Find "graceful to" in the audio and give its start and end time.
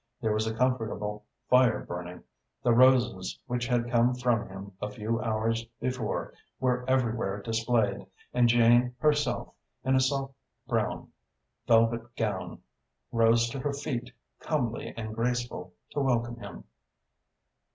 15.13-15.99